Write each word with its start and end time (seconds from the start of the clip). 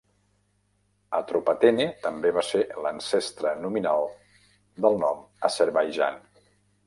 "Atropatene" 1.17 1.85
també 2.05 2.31
va 2.37 2.43
ser 2.47 2.61
l'ancestre 2.85 3.53
nominal 3.67 4.09
del 4.87 4.97
nom 5.03 5.23
"Azerbaijan". 5.53 6.19